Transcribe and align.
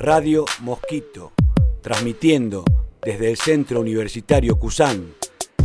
Radio 0.00 0.44
Mosquito, 0.60 1.32
transmitiendo 1.82 2.64
desde 3.02 3.32
el 3.32 3.36
Centro 3.36 3.80
Universitario 3.80 4.56
Cusán, 4.56 5.12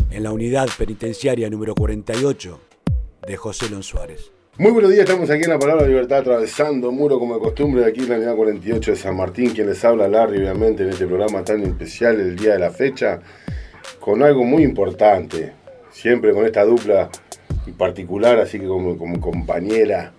en 0.09 0.24
la 0.24 0.32
unidad 0.32 0.67
penitenciaria 0.75 1.52
número 1.52 1.75
48 1.75 2.60
de 3.28 3.38
José 3.38 3.70
Lon 3.70 3.84
Suárez. 3.84 4.32
Muy 4.58 4.72
buenos 4.72 4.90
días, 4.90 5.08
estamos 5.08 5.30
aquí 5.30 5.44
en 5.44 5.52
la 5.52 5.60
Palabra 5.60 5.86
Libertad 5.86 6.22
atravesando 6.22 6.92
muro 6.92 7.20
como 7.20 7.36
de 7.36 7.42
costumbre 7.42 7.86
aquí 7.86 8.00
en 8.00 8.10
la 8.10 8.16
unidad 8.16 8.36
48 8.36 8.92
de 8.92 8.98
San 8.98 9.16
Martín, 9.16 9.52
quien 9.52 9.68
les 9.68 9.86
habla 9.86 10.08
Larry 10.08 10.40
obviamente 10.40 10.81
en 10.81 10.90
este 10.90 11.06
programa 11.06 11.44
tan 11.44 11.62
especial 11.62 12.20
el 12.20 12.36
día 12.36 12.54
de 12.54 12.60
la 12.60 12.72
fecha, 12.72 13.22
con 14.00 14.24
algo 14.24 14.44
muy 14.44 14.63
importante, 14.63 15.54
siempre 15.92 16.34
con 16.34 16.44
esta 16.44 16.66
dupla 16.66 17.08
particular, 17.77 18.40
así 18.40 18.59
que 18.59 18.66
como, 18.66 18.98
como 18.98 19.22
compañera 19.22 20.12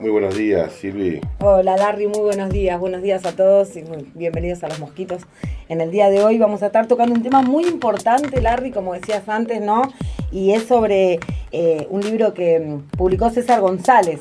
muy 0.00 0.10
buenos 0.10 0.36
días, 0.36 0.72
Silvi. 0.72 1.20
Hola, 1.40 1.76
Larry, 1.76 2.06
muy 2.06 2.20
buenos 2.20 2.50
días. 2.50 2.78
Buenos 2.78 3.02
días 3.02 3.24
a 3.26 3.32
todos 3.32 3.76
y 3.76 3.84
bienvenidos 4.14 4.62
a 4.62 4.68
Los 4.68 4.78
Mosquitos. 4.78 5.22
En 5.68 5.80
el 5.80 5.90
día 5.90 6.08
de 6.08 6.22
hoy 6.22 6.38
vamos 6.38 6.62
a 6.62 6.66
estar 6.66 6.86
tocando 6.86 7.14
un 7.14 7.22
tema 7.22 7.42
muy 7.42 7.64
importante, 7.66 8.40
Larry, 8.40 8.70
como 8.70 8.94
decías 8.94 9.28
antes, 9.28 9.60
¿no? 9.60 9.82
Y 10.30 10.52
es 10.52 10.64
sobre 10.64 11.18
eh, 11.50 11.86
un 11.90 12.02
libro 12.02 12.32
que 12.32 12.60
mm, 12.60 12.96
publicó 12.96 13.30
César 13.30 13.60
González. 13.60 14.20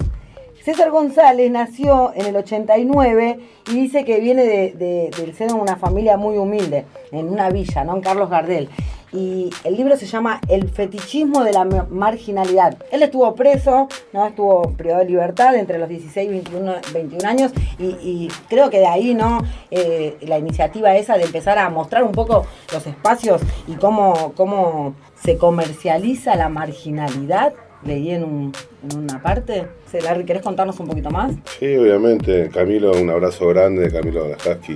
César 0.64 0.90
González 0.90 1.50
nació 1.52 2.12
en 2.16 2.26
el 2.26 2.36
89 2.36 3.40
y 3.70 3.74
dice 3.74 4.04
que 4.04 4.20
viene 4.20 4.44
del 4.44 5.34
seno 5.36 5.56
de 5.56 5.62
una 5.62 5.78
familia 5.78 6.18
muy 6.18 6.38
humilde, 6.38 6.86
en 7.12 7.30
una 7.30 7.50
villa, 7.50 7.84
¿no? 7.84 7.96
En 7.96 8.02
Carlos 8.02 8.30
Gardel 8.30 8.70
y 9.14 9.50
el 9.64 9.76
libro 9.76 9.96
se 9.96 10.06
llama 10.06 10.42
El 10.50 10.70
fetichismo 10.70 11.44
de 11.44 11.54
la 11.54 11.66
marginalidad. 11.66 12.78
Él 12.92 13.04
estuvo 13.04 13.34
preso, 13.36 13.88
¿no? 14.14 14.28
estuvo 14.28 14.74
privado 14.74 15.04
de 15.04 15.10
libertad 15.10 15.56
entre 15.56 15.78
los 15.78 15.88
16 15.88 16.28
y 16.28 16.32
21, 16.32 16.76
21 16.94 17.30
años 17.30 17.52
y, 17.80 18.28
creo 18.50 18.70
que 18.70 18.80
de 18.80 18.88
ahí 18.88 19.14
no 19.14 19.40
eh, 19.72 20.18
la 20.22 20.38
iniciativa 20.38 20.96
esa 20.96 21.18
de 21.18 21.24
empezar 21.24 21.58
a 21.58 21.70
mostrar 21.70 22.04
un 22.04 22.12
poco 22.12 22.46
los 22.74 22.86
espacios 22.86 23.42
y 23.68 23.76
cómo, 23.76 24.34
cómo 24.36 24.96
se 25.24 25.38
comercializa 25.38 26.36
la 26.36 26.50
marginalidad. 26.50 27.54
Leí 27.84 28.12
en, 28.12 28.52
una 28.96 29.22
parte. 29.22 29.68
Larry, 30.04 30.26
¿querés 30.26 30.42
contarnos 30.42 30.80
un 30.80 30.88
poquito 30.88 31.10
más? 31.10 31.34
Sí, 31.60 31.76
obviamente. 31.78 32.50
Camilo, 32.50 32.92
un 32.92 33.10
abrazo 33.10 33.48
grande. 33.48 33.92
Camilo 33.92 34.26
Husky, 34.26 34.74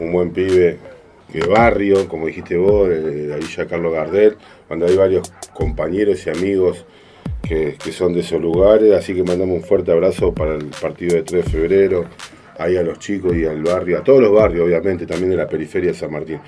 un 0.00 0.12
buen 0.12 0.32
pibe, 0.32 0.78
de 1.32 1.46
barrio, 1.46 2.08
como 2.08 2.26
dijiste 2.26 2.56
vos, 2.56 2.88
de 2.88 3.26
la 3.28 3.36
Villa 3.36 3.66
Carlos 3.66 3.92
Gardel, 3.92 4.36
cuando 4.68 4.86
hay 4.86 4.96
varios 4.96 5.32
compañeros 5.52 6.26
y 6.26 6.30
amigos 6.30 6.84
que, 7.42 7.76
son 7.92 8.12
de 8.12 8.20
esos 8.20 8.40
lugares, 8.40 8.92
así 8.92 9.14
que 9.14 9.22
mandamos 9.22 9.56
un 9.56 9.62
fuerte 9.62 9.92
abrazo 9.92 10.32
para 10.32 10.54
el 10.54 10.66
partido 10.66 11.16
de 11.16 11.22
3 11.22 11.44
de 11.44 11.50
febrero, 11.50 12.04
ahí 12.58 12.76
a 12.76 12.82
los 12.82 12.98
chicos 12.98 13.34
y 13.34 13.44
al 13.44 13.62
barrio, 13.62 13.98
a 13.98 14.04
todos 14.04 14.20
los 14.20 14.32
barrios, 14.32 14.66
obviamente, 14.66 15.06
también 15.06 15.30
de 15.30 15.36
la 15.36 15.48
periferia 15.48 15.90
de 15.90 15.96
San 15.96 16.12
Martín. 16.12 16.40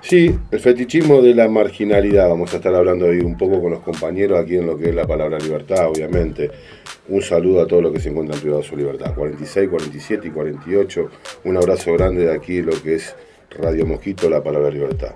Sí, 0.00 0.32
el 0.52 0.60
fetichismo 0.60 1.20
de 1.20 1.34
la 1.34 1.48
marginalidad, 1.48 2.28
vamos 2.28 2.52
a 2.52 2.58
estar 2.58 2.72
hablando 2.74 3.06
ahí 3.06 3.18
un 3.18 3.36
poco 3.36 3.60
con 3.60 3.72
los 3.72 3.80
compañeros 3.80 4.38
aquí 4.38 4.56
en 4.56 4.66
lo 4.66 4.78
que 4.78 4.90
es 4.90 4.94
la 4.94 5.04
palabra 5.04 5.36
libertad, 5.38 5.88
obviamente. 5.88 6.48
Un 7.08 7.22
saludo 7.22 7.62
a 7.62 7.66
todos 7.66 7.82
los 7.82 7.92
que 7.92 7.98
se 7.98 8.10
encuentran 8.10 8.38
privados 8.38 8.66
de 8.66 8.70
su 8.70 8.76
libertad, 8.76 9.14
46, 9.16 9.68
47 9.68 10.28
y 10.28 10.30
48. 10.30 11.10
Un 11.44 11.56
abrazo 11.56 11.92
grande 11.94 12.26
de 12.26 12.32
aquí, 12.32 12.62
lo 12.62 12.80
que 12.80 12.94
es 12.94 13.16
Radio 13.56 13.86
Mosquito, 13.86 14.28
la 14.28 14.42
palabra 14.42 14.70
libertad. 14.70 15.14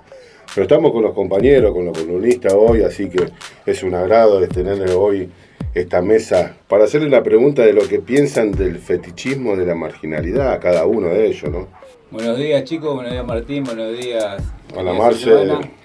Pero 0.54 0.64
estamos 0.64 0.92
con 0.92 1.02
los 1.02 1.14
compañeros, 1.14 1.72
con 1.72 1.84
los 1.84 1.96
columnistas 1.96 2.52
hoy, 2.54 2.82
así 2.82 3.08
que 3.08 3.28
es 3.64 3.82
un 3.82 3.94
agrado 3.94 4.40
de 4.40 4.48
tenerles 4.48 4.90
hoy 4.90 5.30
esta 5.74 6.02
mesa 6.02 6.56
para 6.66 6.84
hacerle 6.84 7.08
la 7.08 7.22
pregunta 7.22 7.62
de 7.62 7.72
lo 7.72 7.86
que 7.86 8.00
piensan 8.00 8.50
del 8.50 8.78
fetichismo 8.78 9.54
de 9.56 9.66
la 9.66 9.74
marginalidad 9.74 10.52
a 10.52 10.58
cada 10.58 10.86
uno 10.86 11.08
de 11.08 11.28
ellos, 11.28 11.50
¿no? 11.50 11.68
Buenos 12.10 12.38
días 12.38 12.64
chicos, 12.64 12.92
buenos 12.92 13.12
días 13.12 13.24
Martín, 13.24 13.62
buenos 13.62 13.96
días. 13.96 14.42
Hola 14.76 14.92
Marce. 14.92 15.30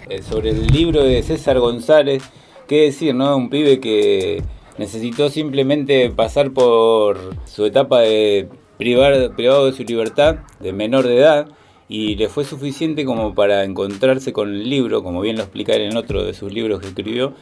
Eh, 0.09 0.23
sobre 0.23 0.49
el 0.49 0.65
libro 0.67 1.03
de 1.03 1.21
César 1.21 1.59
González, 1.59 2.23
qué 2.67 2.85
decir, 2.85 3.13
¿no? 3.13 3.37
Un 3.37 3.51
pibe 3.51 3.79
que 3.79 4.41
necesitó 4.79 5.29
simplemente 5.29 6.09
pasar 6.09 6.51
por 6.51 7.35
su 7.45 7.65
etapa 7.65 8.01
de 8.01 8.47
privado 8.77 9.65
de 9.67 9.73
su 9.73 9.83
libertad, 9.83 10.37
de 10.59 10.73
menor 10.73 11.05
de 11.07 11.17
edad, 11.17 11.47
y 11.87 12.15
le 12.15 12.29
fue 12.29 12.45
suficiente 12.45 13.05
como 13.05 13.35
para 13.35 13.63
encontrarse 13.63 14.33
con 14.33 14.49
el 14.49 14.69
libro, 14.69 15.03
como 15.03 15.21
bien 15.21 15.37
lo 15.37 15.43
explica 15.43 15.75
en 15.75 15.95
otro 15.97 16.23
de 16.23 16.33
sus 16.33 16.51
libros 16.51 16.81
que 16.81 16.87
escribió, 16.87 17.33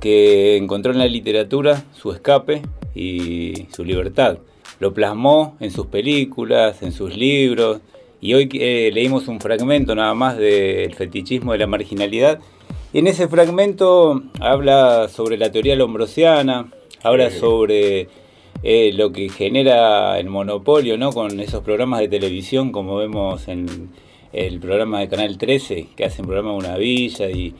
que 0.00 0.56
encontró 0.56 0.92
en 0.92 0.98
la 0.98 1.06
literatura 1.06 1.84
su 1.92 2.12
escape 2.12 2.62
y 2.94 3.66
su 3.74 3.84
libertad. 3.84 4.38
Lo 4.78 4.94
plasmó 4.94 5.56
en 5.60 5.70
sus 5.70 5.86
películas, 5.86 6.82
en 6.82 6.92
sus 6.92 7.16
libros, 7.16 7.80
y 8.20 8.34
hoy 8.34 8.48
eh, 8.54 8.90
leímos 8.92 9.26
un 9.26 9.40
fragmento 9.40 9.94
nada 9.94 10.14
más 10.14 10.36
del 10.38 10.94
fetichismo 10.94 11.52
de 11.52 11.58
la 11.58 11.66
marginalidad. 11.66 12.38
Y 12.92 12.98
en 12.98 13.08
ese 13.08 13.26
fragmento 13.26 14.22
habla 14.40 15.08
sobre 15.08 15.36
la 15.36 15.50
teoría 15.50 15.74
lombrosiana, 15.74 16.70
habla 17.02 17.30
sobre 17.30 18.08
eh, 18.62 18.92
lo 18.94 19.12
que 19.12 19.28
genera 19.28 20.18
el 20.18 20.28
monopolio, 20.28 20.96
¿no? 20.96 21.12
Con 21.12 21.40
esos 21.40 21.62
programas 21.62 22.00
de 22.00 22.08
televisión, 22.08 22.72
como 22.72 22.96
vemos 22.96 23.48
en 23.48 23.90
el 24.32 24.60
programa 24.60 25.00
de 25.00 25.08
Canal 25.08 25.36
13, 25.36 25.88
que 25.96 26.04
hacen 26.04 26.24
programa 26.24 26.52
de 26.52 26.56
una 26.56 26.76
villa 26.76 27.30
y, 27.30 27.54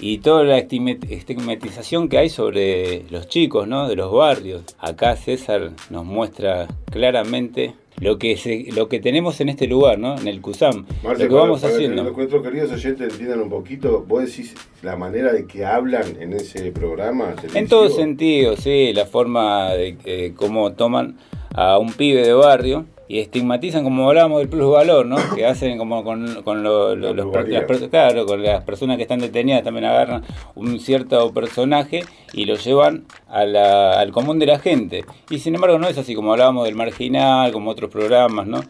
y 0.00 0.18
toda 0.18 0.44
la 0.44 0.58
estigmatización 0.58 2.08
que 2.08 2.18
hay 2.18 2.28
sobre 2.28 3.04
los 3.10 3.28
chicos, 3.28 3.68
¿no? 3.68 3.88
De 3.88 3.96
los 3.96 4.12
barrios. 4.12 4.62
Acá 4.78 5.16
César 5.16 5.72
nos 5.90 6.04
muestra 6.04 6.66
claramente 6.90 7.74
lo 8.00 8.18
que 8.18 8.70
lo 8.74 8.88
que 8.88 9.00
tenemos 9.00 9.40
en 9.40 9.48
este 9.48 9.66
lugar, 9.66 9.98
¿no? 9.98 10.18
En 10.18 10.28
el 10.28 10.40
CUSAM. 10.40 10.86
lo 11.02 11.16
que 11.16 11.28
vamos 11.28 11.64
haciendo. 11.64 12.04
Que 12.04 12.16
nuestros 12.16 12.42
queridos 12.42 12.72
oyentes 12.72 13.12
entiendan 13.12 13.40
un 13.40 13.50
poquito, 13.50 14.04
vos 14.06 14.24
decís 14.24 14.54
la 14.82 14.96
manera 14.96 15.32
de 15.32 15.46
que 15.46 15.64
hablan 15.64 16.20
en 16.20 16.32
ese 16.32 16.70
programa. 16.72 17.34
En 17.54 17.68
todo 17.68 17.88
sentido, 17.88 18.56
sí, 18.56 18.92
la 18.92 19.06
forma 19.06 19.70
de 19.70 19.96
eh, 20.04 20.32
cómo 20.36 20.72
toman 20.72 21.16
a 21.54 21.78
un 21.78 21.92
pibe 21.92 22.22
de 22.22 22.32
barrio 22.32 22.86
y 23.08 23.20
estigmatizan, 23.20 23.84
como 23.84 24.08
hablábamos 24.08 24.40
del 24.40 24.48
plus 24.48 24.70
valor, 24.70 25.06
¿no? 25.06 25.16
Que 25.34 25.46
hacen 25.46 25.78
como 25.78 26.04
con, 26.04 26.42
con 26.42 26.62
los, 26.62 26.96
las, 26.98 27.88
claro, 27.90 28.26
con 28.26 28.42
las 28.42 28.62
personas 28.64 28.96
que 28.96 29.02
están 29.02 29.20
detenidas 29.20 29.64
también 29.64 29.86
agarran 29.86 30.22
un 30.54 30.78
cierto 30.78 31.32
personaje 31.32 32.04
y 32.34 32.44
lo 32.44 32.56
llevan 32.56 33.06
a 33.28 33.44
la, 33.44 33.98
al 33.98 34.12
común 34.12 34.38
de 34.38 34.46
la 34.46 34.58
gente. 34.58 35.04
Y 35.30 35.38
sin 35.38 35.54
embargo 35.54 35.78
no 35.78 35.88
es 35.88 35.96
así 35.96 36.14
como 36.14 36.32
hablábamos 36.32 36.66
del 36.66 36.74
marginal, 36.74 37.50
como 37.52 37.70
otros 37.70 37.90
programas, 37.90 38.46
¿no? 38.46 38.60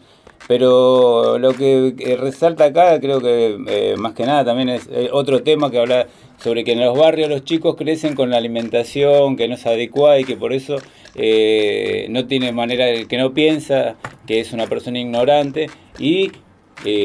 Pero 0.47 1.37
lo 1.37 1.53
que 1.53 2.17
resalta 2.19 2.65
acá, 2.65 2.99
creo 2.99 3.21
que 3.21 3.57
eh, 3.67 3.95
más 3.97 4.13
que 4.13 4.25
nada 4.25 4.45
también 4.45 4.69
es 4.69 4.89
eh, 4.91 5.09
otro 5.11 5.43
tema 5.43 5.69
que 5.69 5.79
habla 5.79 6.07
sobre 6.41 6.63
que 6.63 6.71
en 6.71 6.79
los 6.79 6.97
barrios 6.97 7.29
los 7.29 7.43
chicos 7.43 7.75
crecen 7.75 8.15
con 8.15 8.29
la 8.29 8.37
alimentación 8.37 9.35
que 9.35 9.47
no 9.47 9.55
es 9.55 9.65
adecuada 9.65 10.19
y 10.19 10.23
que 10.23 10.37
por 10.37 10.53
eso 10.53 10.77
eh, 11.15 12.07
no 12.09 12.25
tiene 12.25 12.51
manera, 12.51 12.85
que 13.07 13.17
no 13.17 13.33
piensa, 13.33 13.95
que 14.25 14.39
es 14.39 14.53
una 14.53 14.67
persona 14.67 14.99
ignorante 14.99 15.67
y 15.99 16.31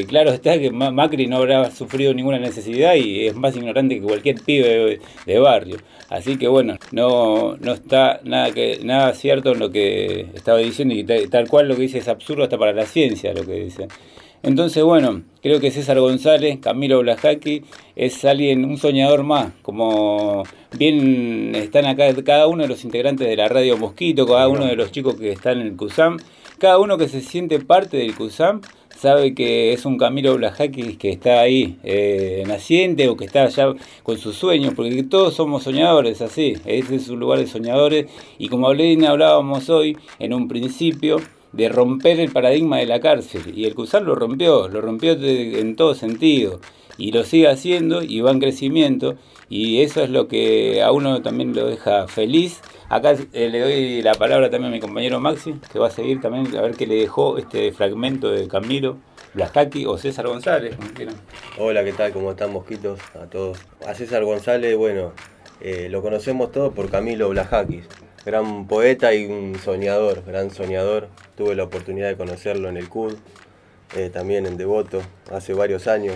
claro 0.07 0.31
está 0.31 0.59
que 0.59 0.71
Macri 0.71 1.27
no 1.27 1.39
habrá 1.39 1.71
sufrido 1.71 2.15
ninguna 2.15 2.39
necesidad 2.39 2.95
y 2.95 3.27
es 3.27 3.35
más 3.35 3.57
ignorante 3.57 3.97
que 3.97 4.03
cualquier 4.03 4.41
pibe 4.41 5.01
de 5.27 5.39
barrio. 5.39 5.79
Así 6.09 6.37
que 6.37 6.49
bueno, 6.49 6.77
no, 6.93 7.57
no 7.57 7.73
está 7.73 8.21
nada 8.25 8.53
que 8.53 8.81
nada 8.85 9.15
cierto 9.15 9.53
en 9.53 9.59
lo 9.59 9.71
que 9.71 10.27
estaba 10.35 10.59
diciendo 10.59 10.95
y 10.95 11.05
tal, 11.05 11.49
cual 11.49 11.69
lo 11.69 11.75
que 11.75 11.83
dice 11.83 11.99
es 11.99 12.09
absurdo 12.09 12.45
hasta 12.45 12.59
para 12.59 12.73
la 12.73 12.87
ciencia 12.87 13.33
lo 13.33 13.45
que 13.45 13.55
dice. 13.55 13.89
Entonces, 14.45 14.85
bueno, 14.85 15.23
creo 15.43 15.59
que 15.59 15.71
César 15.71 15.99
González, 15.99 16.59
Camilo 16.61 16.99
Blajaki, 16.99 17.63
es 17.97 18.27
alguien, 18.27 18.67
un 18.67 18.77
soñador 18.77 19.23
más, 19.23 19.55
como 19.63 20.43
bien 20.77 21.55
están 21.55 21.87
acá 21.87 22.15
cada 22.23 22.47
uno 22.47 22.65
de 22.65 22.69
los 22.69 22.85
integrantes 22.85 23.27
de 23.27 23.37
la 23.37 23.49
radio 23.49 23.79
Mosquito, 23.79 24.27
cada 24.27 24.49
uno 24.49 24.67
de 24.67 24.77
los 24.77 24.93
chicos 24.93 25.15
que 25.15 25.33
están 25.33 25.63
en 25.63 25.69
el 25.69 25.77
CUSAM, 25.77 26.19
cada 26.59 26.79
uno 26.79 26.99
que 26.99 27.09
se 27.09 27.23
siente 27.23 27.59
parte 27.59 27.97
del 27.97 28.15
CUSAM, 28.15 28.61
sabe 28.97 29.35
que 29.35 29.73
es 29.73 29.85
un 29.85 29.99
Camilo 29.99 30.35
Blajaki 30.37 30.97
que 30.97 31.11
está 31.11 31.41
ahí 31.41 31.79
eh, 31.83 32.45
naciente 32.47 33.09
o 33.09 33.17
que 33.17 33.25
está 33.25 33.45
allá 33.45 33.75
con 34.03 34.19
sus 34.19 34.37
sueños, 34.37 34.75
porque 34.75 35.03
todos 35.05 35.35
somos 35.35 35.65
soñadores, 35.65 36.21
así, 36.23 36.55
ese 36.65 36.97
es 36.97 37.09
un 37.09 37.21
lugar 37.21 37.39
de 37.39 37.47
soñadores, 37.47 38.07
y 38.39 38.49
como 38.49 38.69
hablábamos 38.69 39.69
hoy, 39.71 39.97
en 40.19 40.33
un 40.33 40.49
principio, 40.49 41.21
de 41.53 41.69
romper 41.69 42.19
el 42.19 42.33
paradigma 42.33 42.79
de 42.79 42.87
la 42.87 43.01
cárcel, 43.01 43.53
y 43.55 43.65
el 43.65 43.75
CUSAR 43.75 44.03
lo 44.03 44.15
rompió, 44.15 44.69
lo 44.69 44.81
rompió 44.81 45.13
en 45.13 45.77
todo 45.77 45.95
sentido, 45.95 46.61
y 46.99 47.13
lo 47.13 47.25
sigue 47.25 47.49
haciendo 47.49 48.03
y 48.03 48.21
va 48.21 48.31
en 48.31 48.41
crecimiento, 48.41 49.17
y 49.49 49.83
eso 49.83 50.03
es 50.03 50.11
lo 50.11 50.29
que 50.29 50.83
a 50.83 50.93
uno 50.93 51.23
también 51.23 51.55
lo 51.55 51.67
deja 51.67 52.09
feliz 52.09 52.61
Acá 52.95 53.17
eh, 53.33 53.49
le 53.49 53.61
doy 53.61 54.03
la 54.03 54.15
palabra 54.15 54.51
también 54.51 54.73
a 54.73 54.77
mi 54.77 54.81
compañero 54.81 55.19
Maxi, 55.19 55.55
que 55.73 55.79
va 55.79 55.89
a 55.89 55.91
seguir 55.91 56.21
también 56.21 56.55
a 56.57 56.61
ver 56.61 56.77
qué 56.77 56.87
le 56.87 56.97
dejó 56.97 57.39
este 57.39 57.73
fragmento 57.73 58.31
de 58.31 58.47
Camilo, 58.47 58.99
Blascaki 59.33 59.87
o 59.87 59.97
César 59.97 60.27
González, 60.27 60.77
Hola, 61.59 61.83
¿qué 61.83 61.93
tal? 61.93 62.13
¿Cómo 62.13 62.33
están, 62.33 62.53
mosquitos? 62.53 63.01
A 63.15 63.27
todos. 63.27 63.59
A 63.87 63.95
César 63.95 64.23
González, 64.25 64.77
bueno, 64.77 65.13
eh, 65.61 65.89
lo 65.91 66.03
conocemos 66.03 66.53
todos 66.53 66.75
por 66.75 66.91
Camilo 66.91 67.31
Blajakis, 67.31 67.87
gran 68.27 68.67
poeta 68.67 69.15
y 69.15 69.27
un 69.27 69.59
soñador, 69.59 70.23
gran 70.27 70.51
soñador. 70.51 71.09
Tuve 71.37 71.57
la 71.57 71.65
oportunidad 71.65 72.09
de 72.09 72.17
conocerlo 72.17 72.69
en 72.69 72.77
el 72.77 72.89
CUD. 72.89 73.15
eh, 73.97 74.11
también 74.13 74.47
en 74.47 74.57
Devoto, 74.57 75.01
hace 75.33 75.55
varios 75.55 75.89
años. 75.89 76.15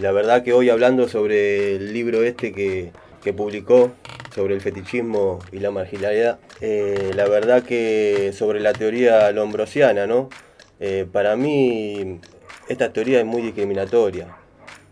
La 0.00 0.12
verdad 0.12 0.42
que 0.42 0.52
hoy 0.52 0.70
hablando 0.70 1.08
sobre 1.08 1.76
el 1.76 1.92
libro 1.92 2.22
este 2.22 2.52
que, 2.52 2.92
publicó, 3.32 3.92
sobre 4.34 4.54
el 4.54 4.60
fetichismo 4.60 5.40
y 5.50 5.58
la 5.58 5.70
marginalidad, 5.72 6.38
eh, 6.60 7.10
la 7.16 7.26
verdad 7.26 7.64
que 7.64 8.30
sobre 8.32 8.60
la 8.60 8.72
teoría 8.72 9.32
lombrosiana, 9.32 10.06
¿no? 10.06 10.28
Eh, 10.78 11.06
para 11.10 11.34
mí 11.34 12.20
esta 12.68 12.92
teoría 12.92 13.18
es 13.18 13.26
muy 13.26 13.42
discriminatoria, 13.42 14.36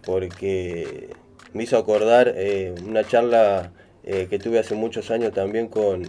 porque 0.05 1.11
me 1.53 1.63
hizo 1.63 1.79
acordar 1.79 2.35
una 2.85 3.05
charla 3.05 3.73
que 4.03 4.39
tuve 4.39 4.59
hace 4.59 4.75
muchos 4.75 5.11
años 5.11 5.33
también 5.33 5.69
con, 5.69 6.03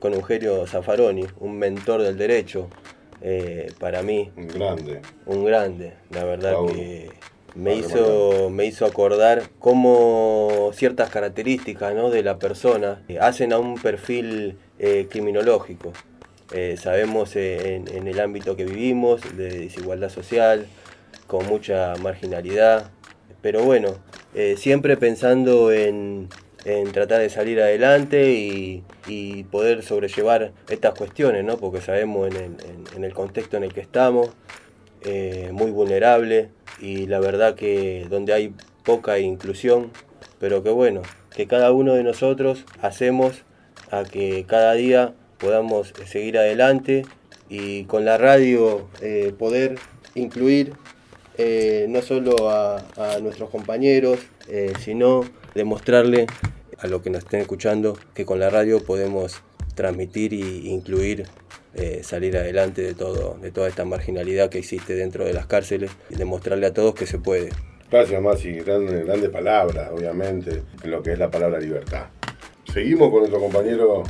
con 0.00 0.14
Eugenio 0.14 0.66
Zaffaroni, 0.66 1.24
un 1.38 1.58
mentor 1.58 2.02
del 2.02 2.18
derecho, 2.18 2.68
eh, 3.20 3.72
para 3.78 4.02
mí. 4.02 4.32
Un 4.36 4.48
grande. 4.48 5.00
Un 5.26 5.44
grande, 5.44 5.92
la 6.10 6.24
verdad 6.24 6.56
que 6.66 7.08
me 7.54 7.74
hizo, 7.76 8.50
me 8.50 8.66
hizo 8.66 8.86
acordar 8.86 9.50
cómo 9.58 10.70
ciertas 10.74 11.10
características 11.10 11.94
¿no? 11.94 12.10
de 12.10 12.22
la 12.22 12.38
persona 12.38 13.02
hacen 13.20 13.52
a 13.52 13.58
un 13.58 13.74
perfil 13.74 14.56
eh, 14.78 15.06
criminológico. 15.10 15.92
Eh, 16.52 16.76
sabemos 16.78 17.34
en, 17.36 17.88
en, 17.88 18.08
el 18.08 18.20
ámbito 18.20 18.56
que 18.56 18.64
vivimos, 18.64 19.20
de 19.36 19.60
desigualdad 19.60 20.10
social, 20.10 20.66
con 21.26 21.46
mucha 21.46 21.94
marginalidad, 21.96 22.90
pero 23.40 23.62
bueno, 23.62 23.96
siempre 24.56 24.96
pensando 24.96 25.72
en, 25.72 26.28
en 26.64 26.92
tratar 26.92 27.20
de 27.20 27.30
salir 27.30 27.60
adelante 27.60 28.32
y, 28.32 28.84
poder 29.50 29.82
sobrellevar 29.82 30.52
estas 30.70 30.94
cuestiones, 30.94 31.44
¿no? 31.44 31.58
porque 31.58 31.82
sabemos 31.82 32.30
en 32.34 33.04
el, 33.04 33.12
contexto 33.12 33.58
en 33.58 33.64
el 33.64 33.74
que 33.74 33.80
estamos, 33.80 34.30
eh, 35.02 35.50
muy 35.52 35.70
vulnerable 35.70 36.48
y 36.82 37.06
la 37.06 37.20
verdad 37.20 37.54
que 37.54 38.06
donde 38.10 38.34
hay 38.34 38.54
poca 38.84 39.18
inclusión, 39.18 39.90
pero 40.38 40.62
que 40.62 40.68
bueno, 40.68 41.00
que 41.34 41.46
cada 41.46 41.72
uno 41.72 41.94
de 41.94 42.02
nosotros 42.02 42.66
hacemos 42.82 43.44
a 43.90 44.04
que 44.04 44.44
cada 44.46 44.74
día 44.74 45.14
podamos 45.38 45.94
seguir 46.04 46.36
adelante 46.36 47.06
y 47.48 47.84
con 47.84 48.04
la 48.04 48.18
radio 48.18 48.88
eh, 49.00 49.32
poder 49.38 49.76
incluir 50.14 50.74
eh, 51.38 51.86
no 51.88 52.02
solo 52.02 52.50
a, 52.50 52.84
a 52.96 53.18
nuestros 53.20 53.48
compañeros, 53.48 54.18
sino 54.80 55.24
demostrarle 55.54 56.26
a 56.82 56.88
los 56.88 57.00
que 57.00 57.10
nos 57.10 57.22
estén 57.22 57.40
escuchando 57.40 57.96
que 58.12 58.26
con 58.26 58.40
la 58.40 58.50
radio 58.50 58.84
podemos 58.84 59.40
transmitir 59.74 60.34
e 60.34 60.68
incluir, 60.68 61.26
eh, 61.74 62.00
salir 62.02 62.36
adelante 62.36 62.82
de, 62.82 62.94
todo, 62.94 63.38
de 63.40 63.50
toda 63.50 63.68
esta 63.68 63.84
marginalidad 63.84 64.50
que 64.50 64.58
existe 64.58 64.94
dentro 64.94 65.24
de 65.24 65.32
las 65.32 65.46
cárceles 65.46 65.90
y 66.10 66.16
demostrarle 66.16 66.66
a 66.66 66.74
todos 66.74 66.94
que 66.94 67.06
se 67.06 67.18
puede. 67.18 67.50
Gracias, 67.90 68.20
Masi. 68.22 68.52
Grandes, 68.52 69.04
grandes 69.04 69.30
palabras, 69.30 69.90
obviamente, 69.92 70.62
en 70.82 70.90
lo 70.90 71.02
que 71.02 71.12
es 71.12 71.18
la 71.18 71.30
palabra 71.30 71.58
libertad. 71.58 72.06
Seguimos 72.72 73.10
con 73.10 73.20
nuestro 73.20 73.40
compañero 73.40 74.02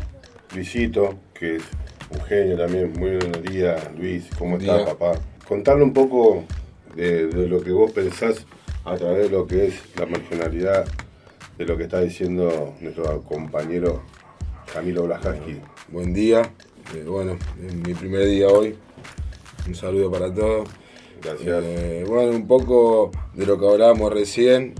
Luisito, 0.54 1.18
que 1.34 1.56
es 1.56 1.62
un 2.10 2.20
genio 2.22 2.56
también. 2.56 2.92
Muy 2.92 3.16
buenos 3.16 3.42
días, 3.42 3.80
Luis. 3.96 4.28
¿Cómo 4.38 4.56
estás, 4.56 4.82
papá? 4.82 5.14
Contarle 5.48 5.82
un 5.82 5.92
poco 5.92 6.44
de, 6.94 7.26
de, 7.26 7.48
lo 7.48 7.60
que 7.62 7.72
vos 7.72 7.90
pensás 7.90 8.46
a 8.84 8.96
través 8.96 9.24
de 9.24 9.30
lo 9.30 9.46
que 9.46 9.66
es 9.66 9.74
la 9.96 10.06
marginalidad 10.06 10.84
de 11.58 11.64
lo 11.64 11.76
que 11.76 11.84
está 11.84 12.00
diciendo 12.00 12.74
nuestro 12.80 13.22
compañero 13.22 14.02
Camilo 14.72 15.04
Blajaski. 15.04 15.60
Buen 15.88 16.14
día, 16.14 16.42
eh, 16.94 17.04
bueno, 17.06 17.38
es 17.64 17.74
mi 17.74 17.94
primer 17.94 18.26
día 18.26 18.48
hoy. 18.48 18.76
Un 19.66 19.74
saludo 19.74 20.10
para 20.10 20.32
todos. 20.32 20.68
Gracias. 21.22 21.64
Eh, 21.64 22.04
bueno, 22.06 22.32
un 22.32 22.46
poco 22.46 23.10
de 23.34 23.46
lo 23.46 23.58
que 23.58 23.66
hablábamos 23.66 24.12
recién, 24.12 24.74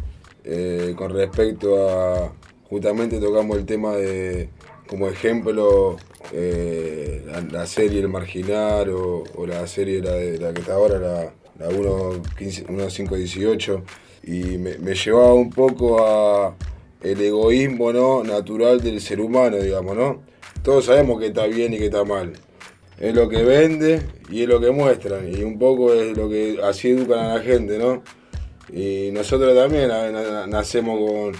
eh, 0.44 0.94
con 0.96 1.12
respecto 1.12 1.88
a, 1.88 2.32
justamente 2.64 3.20
tocamos 3.20 3.56
el 3.56 3.64
tema 3.64 3.94
de, 3.94 4.50
como 4.88 5.08
ejemplo, 5.08 5.96
la, 6.32 7.66
serie 7.66 8.00
El 8.00 8.08
Marginal 8.08 8.90
o, 8.90 9.24
la 9.46 9.66
serie 9.66 10.02
la, 10.02 10.12
de, 10.12 10.38
la 10.38 10.52
que 10.52 10.60
está 10.60 10.74
ahora, 10.74 10.98
la, 10.98 11.32
la 11.58 11.68
1.518 11.68 13.82
y 14.24 14.58
me, 14.58 14.94
llevaba 14.94 15.34
un 15.34 15.50
poco 15.50 16.04
a 16.04 16.54
el 17.02 17.20
egoísmo 17.20 17.92
¿no? 17.92 18.22
natural 18.24 18.80
del 18.80 19.00
ser 19.00 19.20
humano, 19.20 19.58
digamos, 19.58 19.96
¿no? 19.96 20.22
Todos 20.62 20.86
sabemos 20.86 21.18
que 21.20 21.26
está 21.26 21.46
bien 21.46 21.74
y 21.74 21.78
que 21.78 21.86
está 21.86 22.04
mal. 22.04 22.32
Es 22.98 23.14
lo 23.14 23.28
que 23.28 23.42
vende 23.42 24.02
y 24.30 24.42
es 24.42 24.48
lo 24.48 24.60
que 24.60 24.70
muestran. 24.70 25.28
Y 25.28 25.42
un 25.42 25.58
poco 25.58 25.92
es 25.92 26.16
lo 26.16 26.28
que 26.28 26.60
así 26.62 26.90
educan 26.90 27.18
a 27.18 27.34
la 27.34 27.40
gente, 27.42 27.78
¿no? 27.78 28.02
Y 28.72 29.10
nosotros 29.12 29.56
también 29.56 29.90
nacemos 30.48 30.98
con. 30.98 31.32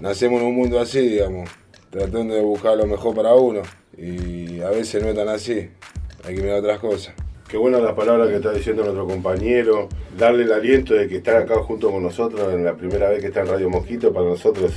Nacemos 0.00 0.40
en 0.40 0.48
un 0.48 0.54
mundo 0.54 0.80
así, 0.80 1.00
digamos, 1.00 1.48
tratando 1.90 2.34
de 2.34 2.42
buscar 2.42 2.76
lo 2.76 2.86
mejor 2.86 3.14
para 3.14 3.34
uno. 3.34 3.62
Y 3.96 4.60
a 4.60 4.70
veces 4.70 5.02
no 5.02 5.10
es 5.10 5.14
tan 5.14 5.28
así. 5.28 5.68
Hay 6.24 6.34
que 6.34 6.42
mirar 6.42 6.58
otras 6.58 6.78
cosas. 6.80 7.14
Qué 7.48 7.56
buenas 7.56 7.80
las 7.80 7.92
palabras 7.92 8.28
que 8.28 8.36
está 8.36 8.50
diciendo 8.50 8.82
nuestro 8.82 9.06
compañero. 9.06 9.88
Darle 10.18 10.42
el 10.42 10.52
aliento 10.52 10.94
de 10.94 11.06
que 11.06 11.18
está 11.18 11.38
acá 11.38 11.58
junto 11.62 11.92
con 11.92 12.02
nosotros 12.02 12.52
en 12.52 12.64
la 12.64 12.74
primera 12.74 13.08
vez 13.08 13.20
que 13.20 13.28
está 13.28 13.42
en 13.42 13.46
Radio 13.46 13.70
Mosquito 13.70 14.12
para 14.12 14.26
nosotros. 14.26 14.72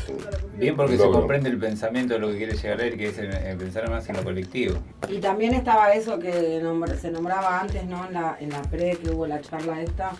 Bien, 0.55 0.75
porque 0.75 0.97
se 0.97 1.09
comprende 1.09 1.49
el 1.49 1.57
pensamiento 1.57 2.13
de 2.13 2.19
lo 2.19 2.27
que 2.29 2.37
quiere 2.37 2.55
llegar 2.55 2.81
a 2.81 2.85
él, 2.85 2.95
que 2.95 3.07
es 3.07 3.15
pensar 3.57 3.89
más 3.89 4.07
en 4.09 4.17
lo 4.17 4.23
colectivo. 4.23 4.75
Y 5.07 5.17
también 5.17 5.55
estaba 5.55 5.93
eso 5.93 6.19
que 6.19 6.61
se 7.01 7.09
nombraba 7.09 7.59
antes, 7.59 7.85
¿no? 7.85 8.05
En 8.05 8.13
la, 8.13 8.37
en 8.39 8.49
la 8.51 8.61
pre 8.61 8.97
que 8.97 9.09
hubo 9.09 9.25
la 9.25 9.41
charla 9.41 9.81
esta, 9.81 10.11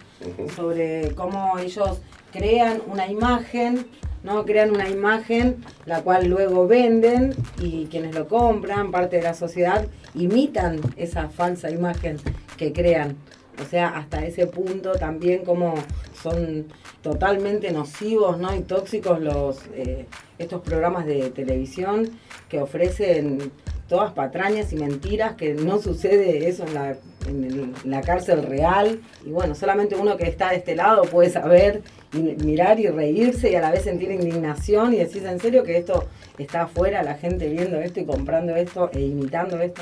sobre 0.56 1.13
cómo 1.13 1.60
ellos 1.60 2.01
crean 2.31 2.81
una 2.87 3.07
imagen 3.07 3.85
¿no? 4.23 4.45
Crean 4.45 4.71
una 4.71 4.89
imagen 4.89 5.63
la 5.85 6.01
cual 6.01 6.27
luego 6.27 6.67
venden 6.67 7.35
y 7.61 7.85
quienes 7.85 8.15
lo 8.15 8.27
compran, 8.27 8.91
parte 8.91 9.17
de 9.17 9.23
la 9.23 9.33
sociedad, 9.33 9.87
imitan 10.13 10.79
esa 10.97 11.29
falsa 11.29 11.69
imagen 11.71 12.17
que 12.57 12.73
crean. 12.73 13.15
O 13.61 13.65
sea, 13.65 13.89
hasta 13.89 14.25
ese 14.25 14.47
punto 14.47 14.93
también 14.93 15.43
como 15.43 15.75
son 16.21 16.67
totalmente 17.01 17.71
nocivos 17.71 18.37
¿no? 18.37 18.55
y 18.55 18.61
tóxicos 18.61 19.19
los 19.19 19.59
eh, 19.73 20.05
estos 20.37 20.61
programas 20.61 21.05
de 21.05 21.29
televisión 21.29 22.09
que 22.47 22.61
ofrecen 22.61 23.51
todas 23.89 24.13
patrañas 24.13 24.71
y 24.71 24.75
mentiras, 24.77 25.33
que 25.33 25.56
no 25.56 25.80
sucede 25.80 26.47
eso 26.47 26.63
en 26.63 26.74
la, 26.75 26.95
en 27.27 27.74
la 27.83 28.01
cárcel 28.01 28.44
real. 28.44 29.01
Y 29.25 29.31
bueno, 29.31 29.56
solamente 29.56 29.95
uno 29.95 30.15
que 30.15 30.30
está 30.30 30.51
de 30.51 30.57
este 30.57 30.75
lado 30.75 31.01
puede 31.03 31.31
saber 31.31 31.81
y 32.13 32.19
mirar 32.19 32.79
y 32.79 32.88
reírse 32.88 33.51
y 33.51 33.55
a 33.55 33.62
la 33.62 33.72
vez 33.72 33.84
sentir 33.84 34.12
indignación 34.12 34.93
y 34.93 34.98
decir 34.98 35.25
en 35.25 35.39
serio 35.39 35.63
que 35.63 35.77
esto 35.77 36.05
está 36.38 36.63
afuera, 36.63 37.03
la 37.03 37.15
gente 37.15 37.50
viendo 37.50 37.81
esto 37.81 38.00
y 38.00 38.05
comprando 38.05 38.55
esto 38.55 38.89
e 38.93 39.01
imitando 39.01 39.60
esto. 39.60 39.81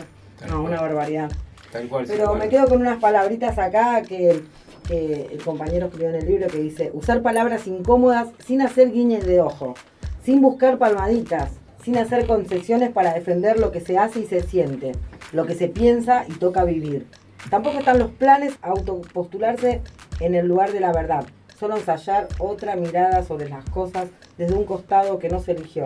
no, 0.49 0.63
una 0.63 0.81
barbaridad. 0.81 1.29
Pero 2.07 2.33
me 2.35 2.47
quedo 2.47 2.67
con 2.67 2.79
unas 2.81 2.99
palabritas 2.99 3.59
acá 3.59 4.01
que, 4.01 4.41
que 4.87 5.27
el 5.33 5.43
compañero 5.43 5.87
escribió 5.87 6.09
en 6.09 6.15
el 6.15 6.25
libro 6.25 6.47
que 6.47 6.59
dice, 6.59 6.91
usar 6.93 7.21
palabras 7.21 7.67
incómodas 7.67 8.29
sin 8.45 8.61
hacer 8.61 8.91
guiñes 8.91 9.25
de 9.25 9.41
ojo, 9.41 9.75
sin 10.23 10.41
buscar 10.41 10.77
palmaditas, 10.77 11.51
sin 11.87 11.97
hacer 11.97 12.27
concesiones 12.27 12.91
para 12.91 13.13
defender 13.13 13.59
lo 13.59 13.71
que 13.71 13.79
se 13.79 13.97
hace 13.97 14.19
y 14.19 14.25
se 14.25 14.41
siente, 14.41 14.91
lo 15.31 15.45
que 15.45 15.55
se 15.55 15.69
piensa 15.69 16.25
y 16.27 16.33
toca 16.33 16.65
vivir. 16.65 17.07
Tampoco 17.49 17.79
están 17.79 17.97
los 17.97 18.11
planes 18.11 18.55
a 18.61 18.71
autopostularse 18.71 19.79
en 20.19 20.35
el 20.35 20.47
lugar 20.47 20.73
de 20.73 20.81
la 20.81 20.91
verdad, 20.91 21.25
solo 21.57 21.77
ensayar 21.77 22.27
otra 22.39 22.75
mirada 22.75 23.23
sobre 23.23 23.47
las 23.47 23.63
cosas 23.69 24.09
desde 24.37 24.53
un 24.53 24.65
costado 24.65 25.17
que 25.17 25.29
no 25.29 25.39
se 25.39 25.53
eligió 25.53 25.85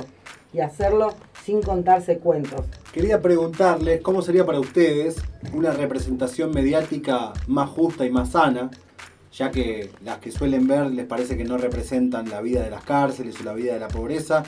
y 0.51 0.62
hacerlo 0.62 1.13
sin 1.43 1.62
contarse 1.62 2.17
cuentos. 2.17 2.65
Quería 2.91 3.22
preguntarles 3.22 4.01
cómo 4.01 4.24
sería 4.24 4.43
para 4.43 4.60
ustedes 4.60 5.17
una 5.53 5.70
representación 5.70 6.50
mediática 6.50 7.31
más 7.46 7.70
justa 7.70 8.08
y 8.08 8.10
más 8.10 8.31
sana, 8.31 8.72
ya 9.31 9.51
que 9.51 9.91
las 10.03 10.17
que 10.17 10.31
suelen 10.31 10.67
ver 10.67 10.88
les 10.88 11.05
parece 11.05 11.38
que 11.38 11.43
no 11.43 11.60
representan 11.60 12.27
la 12.27 12.41
vida 12.41 12.63
de 12.63 12.72
las 12.72 12.84
cárceles 12.84 13.39
o 13.39 13.43
la 13.43 13.53
vida 13.53 13.75
de 13.75 13.79
la 13.79 13.88
pobreza, 13.88 14.43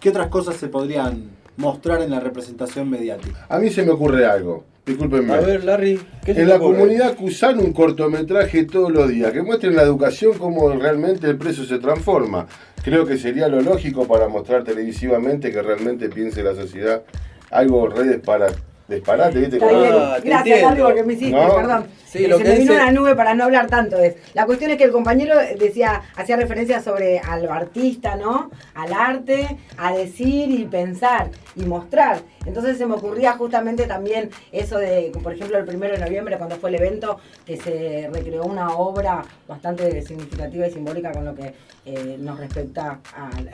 ¿Qué 0.00 0.10
otras 0.10 0.28
cosas 0.28 0.56
se 0.56 0.68
podrían 0.68 1.30
mostrar 1.56 2.02
en 2.02 2.10
la 2.10 2.20
representación 2.20 2.88
mediática? 2.88 3.46
A 3.48 3.58
mí 3.58 3.68
se 3.70 3.82
me 3.82 3.90
ocurre 3.90 4.26
algo. 4.26 4.64
Discúlpenme. 4.86 5.34
A 5.34 5.40
ver, 5.40 5.64
Larry, 5.64 6.00
¿qué 6.24 6.30
En 6.30 6.48
la 6.48 6.58
comunidad 6.58 7.14
Cusano 7.14 7.60
un 7.62 7.72
cortometraje 7.72 8.64
todos 8.64 8.90
los 8.90 9.08
días 9.08 9.32
que 9.32 9.42
muestre 9.42 9.68
en 9.68 9.76
la 9.76 9.82
educación 9.82 10.38
cómo 10.38 10.70
realmente 10.70 11.28
el 11.28 11.36
precio 11.36 11.64
se 11.64 11.78
transforma. 11.78 12.46
Creo 12.82 13.04
que 13.04 13.18
sería 13.18 13.48
lo 13.48 13.60
lógico 13.60 14.06
para 14.06 14.28
mostrar 14.28 14.64
televisivamente 14.64 15.50
que 15.50 15.60
realmente 15.60 16.08
piense 16.08 16.42
la 16.42 16.54
sociedad 16.54 17.02
algo 17.50 17.88
redes 17.88 18.20
para 18.20 18.48
disparate, 18.88 19.38
¿viste? 19.38 19.58
Ah, 19.62 20.18
Gracias, 20.22 20.62
Larry, 20.62 20.82
porque 20.82 21.02
me 21.02 21.12
hiciste, 21.12 21.38
perdón. 21.54 21.86
Sí, 22.06 22.26
lo 22.26 22.38
se 22.38 22.44
que 22.44 22.48
me 22.48 22.58
vino 22.58 22.72
una 22.72 22.90
nube 22.90 23.14
para 23.14 23.34
no 23.34 23.44
hablar 23.44 23.66
tanto. 23.66 23.98
Es. 23.98 24.16
La 24.32 24.46
cuestión 24.46 24.70
es 24.70 24.78
que 24.78 24.84
el 24.84 24.92
compañero 24.92 25.36
decía, 25.58 26.02
hacía 26.16 26.36
referencia 26.36 26.82
sobre 26.82 27.18
al 27.18 27.46
artista, 27.48 28.16
¿no? 28.16 28.50
Al 28.74 28.94
arte, 28.94 29.58
a 29.76 29.92
decir 29.92 30.50
y 30.50 30.64
pensar 30.64 31.30
y 31.54 31.64
mostrar. 31.64 32.20
Entonces 32.46 32.78
se 32.78 32.86
me 32.86 32.94
ocurría 32.94 33.32
justamente 33.32 33.84
también 33.84 34.30
eso 34.52 34.78
de, 34.78 35.12
por 35.22 35.34
ejemplo, 35.34 35.58
el 35.58 35.66
primero 35.66 35.94
de 35.94 36.00
noviembre, 36.00 36.38
cuando 36.38 36.56
fue 36.56 36.70
el 36.70 36.76
evento, 36.76 37.18
que 37.44 37.58
se 37.58 38.08
recreó 38.10 38.44
una 38.44 38.70
obra 38.70 39.22
bastante 39.46 40.00
significativa 40.00 40.66
y 40.66 40.72
simbólica 40.72 41.12
con 41.12 41.26
lo 41.26 41.34
que 41.34 41.52
eh, 41.84 42.16
nos 42.18 42.38
respecta 42.38 43.00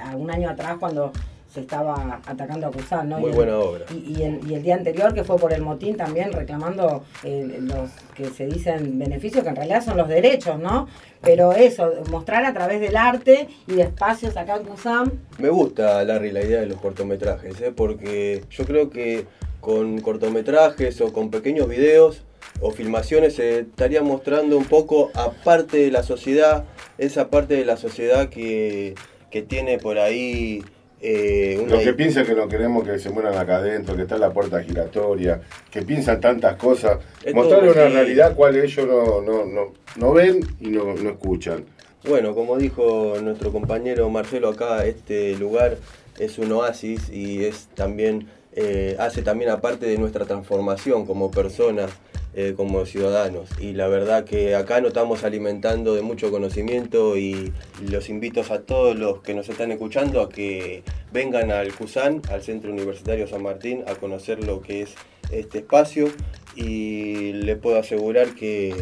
a 0.00 0.17
un 0.17 0.31
año 0.31 0.50
atrás, 0.50 0.76
cuando 0.79 1.12
se 1.54 1.61
estaba 1.61 2.20
atacando 2.26 2.66
a 2.66 2.73
Cusán, 2.73 3.08
¿no? 3.08 3.20
Muy 3.20 3.30
buena 3.30 3.56
obra. 3.58 3.84
Y, 3.92 4.23
el, 4.23 4.62
día 4.62 4.75
anterior, 4.75 5.14
que 5.14 5.23
fue 5.23 5.37
por 5.38 5.52
el 5.52 5.62
motín 5.62 5.96
también, 5.96 6.32
reclamando 6.32 7.04
eh, 7.23 7.58
los 7.61 7.90
que 8.16 8.25
se 8.30 8.46
dicen 8.46 8.99
beneficios, 8.99 9.44
que 9.44 9.50
en 9.50 9.56
realidad 9.56 9.84
son 9.84 9.96
los 9.96 10.08
derechos, 10.08 10.58
¿no? 10.58 10.88
Pero 11.20 11.52
eso, 11.52 11.92
mostrar 12.11 12.44
a 12.44 12.52
través 12.52 12.80
del 12.80 12.96
arte 12.96 13.46
y 13.68 13.75
de 13.75 13.82
espacios 13.82 14.37
acá 14.37 14.56
en 14.56 14.64
Cusán. 14.64 15.12
Me 15.38 15.49
gusta, 15.49 16.02
Larry, 16.02 16.32
la 16.32 16.42
idea 16.42 16.61
de 16.61 16.66
los 16.66 16.80
cortometrajes, 16.80 17.61
¿eh? 17.61 17.73
porque 17.75 18.42
yo 18.50 18.64
creo 18.64 18.90
que 18.90 19.26
con 19.61 20.00
cortometrajes 20.00 21.00
o 21.00 21.12
con 21.12 21.30
pequeños 21.30 21.68
videos 21.68 22.25
o 22.61 22.73
filmaciones 22.73 23.37
se 23.37 23.61
estaría 23.61 24.02
mostrando 24.02 24.58
un 24.58 24.64
poco 24.64 25.12
aparte 25.14 25.78
de 25.78 25.92
la 25.92 26.02
sociedad, 26.02 26.64
esa 26.99 27.30
parte 27.30 27.54
de 27.54 27.64
la 27.64 27.76
sociedad 27.76 28.28
que, 28.28 28.96
que 29.30 29.42
tiene 29.42 29.78
por 29.78 29.99
ahí 29.99 30.64
eh, 31.06 31.66
Los 31.68 31.82
que 31.82 31.92
piensan 31.92 32.25
que 32.25 32.34
no 32.34 32.49
queremos 32.49 32.82
que 32.82 32.99
se 32.99 33.11
mueran 33.11 33.37
acá 33.37 33.56
adentro, 33.56 33.94
que 33.94 34.02
está 34.02 34.14
en 34.14 34.23
la 34.23 34.32
puerta 34.32 34.62
giratoria, 34.62 35.42
que 35.70 35.82
piensan 35.82 36.18
tantas 36.18 36.56
cosas, 36.56 36.99
mostrarle 37.34 37.73
una 37.73 37.88
realidad 37.88 38.34
cual 38.34 38.56
ellos 38.56 38.87
no, 38.87 39.20
no, 39.20 39.44
no, 39.44 39.75
no 39.96 40.12
ven 40.14 40.40
y 40.61 40.68
no, 40.68 40.94
no 40.94 41.11
escuchan. 41.11 41.66
Bueno, 42.08 42.34
como 42.34 42.56
dijo 42.56 43.16
nuestro 43.23 43.52
compañero 43.52 44.08
Marcelo 44.08 44.49
acá, 44.49 44.87
este 44.87 45.37
lugar 45.37 45.76
es 46.18 46.38
un 46.38 46.50
oasis 46.52 47.11
y 47.11 47.44
es 47.44 47.68
también 47.75 48.28
eh, 48.56 48.96
hace 48.99 49.20
también 49.23 49.50
aparte 49.50 49.84
de 49.84 49.99
nuestra 49.99 50.25
transformación 50.25 51.06
como 51.06 51.30
personas, 51.30 51.90
eh, 52.37 52.55
como 52.57 52.85
ciudadanos. 52.85 53.49
Y 53.61 53.75
la 53.75 53.87
verdad 53.87 54.25
que 54.25 54.57
acá 54.57 54.81
nos 54.81 54.88
estamos 54.88 55.23
alimentando 55.23 55.95
de 55.95 56.03
mucho 56.03 56.33
conocimiento 56.33 57.17
y 57.17 57.53
los 57.81 58.09
invito 58.09 58.43
a 58.50 58.59
todos 58.62 58.97
los 58.97 59.23
que 59.23 59.35
nos 59.35 59.49
están 59.49 59.71
escuchando 59.71 60.21
a 60.21 60.29
que 60.29 60.83
vengan 61.12 61.53
al 61.53 61.73
CUSAN, 61.73 62.23
al 62.31 62.43
Centro 62.43 62.73
Universitario 62.73 63.29
San 63.29 63.45
Martín, 63.45 63.85
a 63.87 63.95
conocer 63.95 64.45
lo 64.45 64.62
que 64.62 64.83
es 64.83 64.95
este 65.31 65.59
espacio 65.59 66.09
y 66.57 67.33
les 67.35 67.57
puedo 67.57 67.79
asegurar 67.79 68.35
que 68.35 68.75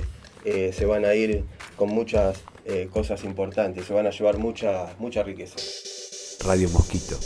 eh, 0.47 0.73
se 0.73 0.87
van 0.87 1.05
a 1.05 1.15
ir 1.15 1.45
con 1.77 1.91
muchas 1.91 2.41
cosas 2.91 3.25
importantes, 3.25 3.87
se 3.87 3.93
van 3.93 4.07
a 4.07 4.11
llevar 4.11 4.39
mucha, 4.39 4.95
mucha 5.01 5.25
riqueza. 5.25 5.57
Radio 6.47 6.71
Mosquito, 6.71 7.19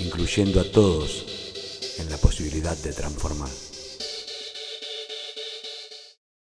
incluyendo 0.00 0.60
a 0.60 0.64
todos 0.70 1.96
en 2.00 2.10
la 2.10 2.16
posibilidad 2.16 2.76
de 2.76 2.92
transformar. 2.92 3.69